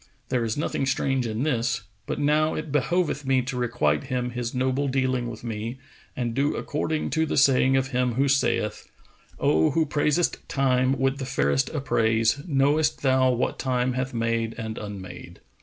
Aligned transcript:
There 0.29 0.43
is 0.43 0.57
nothing 0.57 0.87
strange 0.87 1.27
in 1.27 1.43
this; 1.43 1.83
but 2.07 2.17
now 2.17 2.55
it 2.55 2.71
behoveth 2.71 3.23
me 3.23 3.43
to 3.43 3.55
requite 3.55 4.05
him 4.05 4.31
his 4.31 4.51
noble 4.55 4.87
dealing 4.87 5.29
with 5.29 5.43
me 5.43 5.77
and 6.15 6.33
do 6.33 6.55
according 6.55 7.11
to 7.11 7.27
the 7.27 7.37
saying 7.37 7.77
of 7.77 7.89
him 7.89 8.13
who 8.15 8.27
saith, 8.27 8.87
'O 9.39 9.69
who 9.69 9.85
praisest 9.85 10.39
Time 10.49 10.97
with 10.97 11.19
the 11.19 11.25
fairest 11.27 11.69
appraise, 11.69 12.41
* 12.43 12.47
Knowest 12.47 13.03
thou 13.03 13.29
what 13.29 13.59
Time 13.59 13.93
hath 13.93 14.11
made 14.11 14.55
and 14.57 14.79
unmade? 14.79 15.39